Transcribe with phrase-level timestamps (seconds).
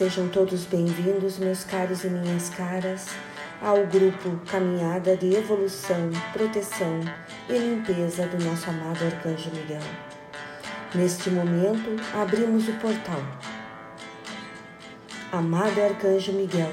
[0.00, 3.08] Sejam todos bem-vindos, meus caros e minhas caras,
[3.60, 7.00] ao grupo Caminhada de Evolução, Proteção
[7.50, 9.82] e Limpeza do nosso amado Arcanjo Miguel.
[10.94, 13.20] Neste momento, abrimos o portal.
[15.30, 16.72] Amado Arcanjo Miguel,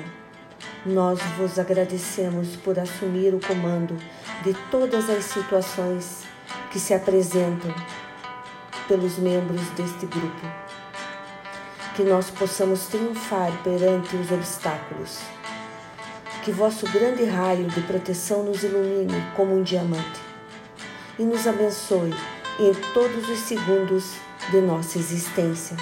[0.85, 3.97] nós vos agradecemos por assumir o comando
[4.45, 6.23] de todas as situações
[6.71, 7.75] que se apresentam
[8.87, 10.47] pelos membros deste grupo
[11.97, 15.17] que nós possamos triunfar perante os obstáculos.
[16.43, 20.21] Que vosso grande raio de proteção nos ilumine como um diamante
[21.17, 22.13] e nos abençoe
[22.59, 24.13] em todos os segundos
[24.51, 25.75] de nossa existência.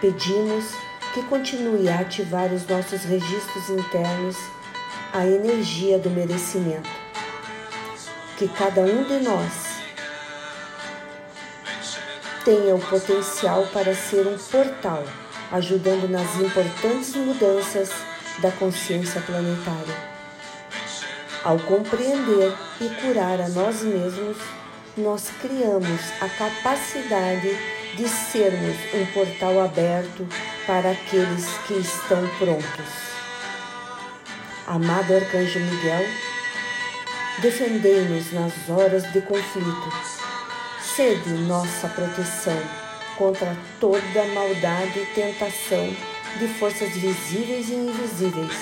[0.00, 0.64] Pedimos
[1.14, 4.36] que continue a ativar os nossos registros internos
[5.12, 6.90] a energia do merecimento.
[8.36, 9.77] Que cada um de nós
[12.44, 15.04] tenha o potencial para ser um portal,
[15.52, 17.90] ajudando nas importantes mudanças
[18.38, 19.94] da consciência planetária.
[21.44, 24.36] Ao compreender e curar a nós mesmos,
[24.96, 27.56] nós criamos a capacidade
[27.96, 30.26] de sermos um portal aberto
[30.66, 33.08] para aqueles que estão prontos.
[34.66, 36.04] Amado Arcanjo Miguel,
[37.40, 40.17] defendei-nos nas horas de conflito
[40.98, 42.60] Sede nossa proteção
[43.16, 45.94] contra toda maldade e tentação
[46.40, 48.58] de forças visíveis e invisíveis.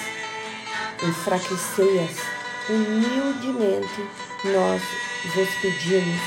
[1.03, 2.19] Enfraquecei-as
[2.69, 4.07] humildemente,
[4.45, 4.83] nós
[5.35, 6.21] vos pedimos.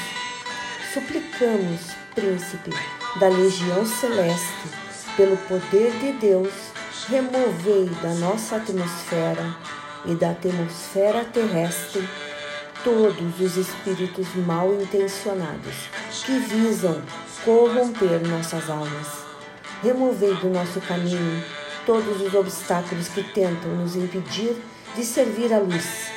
[0.91, 1.79] Suplicamos,
[2.15, 2.71] Príncipe
[3.19, 4.67] da Legião Celeste,
[5.15, 6.53] pelo poder de Deus,
[7.07, 9.55] removei da nossa atmosfera
[10.05, 12.09] e da atmosfera terrestre
[12.83, 15.89] todos os espíritos mal intencionados
[16.25, 17.01] que visam
[17.43, 19.25] corromper nossas almas.
[19.83, 21.43] Removei do nosso caminho
[21.85, 24.55] todos os obstáculos que tentam nos impedir
[24.95, 26.07] de servir a luz.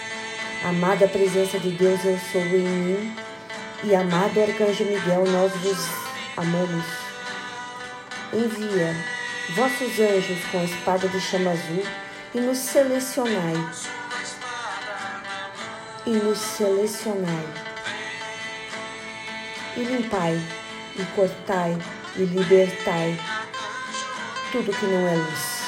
[0.64, 3.16] Amada presença de Deus, eu sou em mim,
[3.84, 5.86] e amado Arcanjo Miguel, nós vos
[6.36, 6.84] amamos.
[8.32, 8.96] Envia
[9.56, 11.82] vossos anjos com a espada de chama azul
[12.34, 13.56] e nos selecionai
[16.06, 17.46] e nos selecionai,
[19.76, 20.40] e limpai,
[20.96, 21.78] e cortai,
[22.16, 23.18] e libertai
[24.52, 25.62] tudo que não é luz.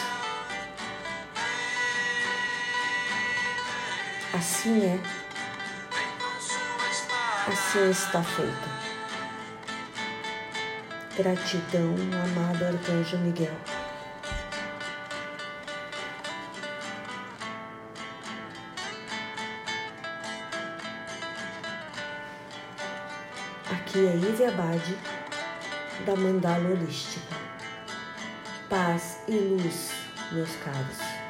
[4.34, 4.98] Assim é,
[7.48, 8.74] assim está feito.
[11.16, 11.94] Gratidão,
[12.24, 13.54] amado Arcanjo Miguel.
[23.74, 24.96] Aqui é Ive Abade,
[26.06, 27.34] da Mandala Holística.
[28.70, 29.90] Paz e luz,
[30.30, 31.23] meus caros.